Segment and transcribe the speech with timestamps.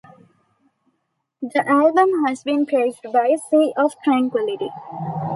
[1.43, 4.71] The album has been praised by "Sea of Tranquility".